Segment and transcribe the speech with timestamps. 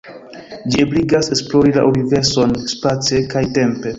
[0.71, 3.89] Ĝi ebligas esplori la universon, space kaj tempe.